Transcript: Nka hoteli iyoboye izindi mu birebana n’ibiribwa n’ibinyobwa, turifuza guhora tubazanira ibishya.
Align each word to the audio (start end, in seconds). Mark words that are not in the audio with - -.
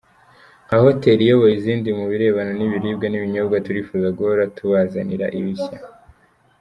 Nka 0.65 0.77
hoteli 0.85 1.21
iyoboye 1.25 1.53
izindi 1.59 1.89
mu 1.97 2.05
birebana 2.11 2.51
n’ibiribwa 2.55 3.05
n’ibinyobwa, 3.09 3.63
turifuza 3.65 4.07
guhora 4.17 4.43
tubazanira 4.55 5.25
ibishya. 5.39 5.77